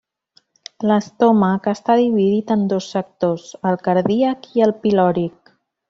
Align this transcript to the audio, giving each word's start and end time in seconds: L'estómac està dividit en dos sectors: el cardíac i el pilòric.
L'estómac 0.91 1.69
està 1.73 1.97
dividit 2.01 2.55
en 2.57 2.65
dos 2.73 2.87
sectors: 2.95 3.47
el 3.73 3.79
cardíac 3.89 4.49
i 4.59 4.69
el 4.71 4.75
pilòric. 4.89 5.55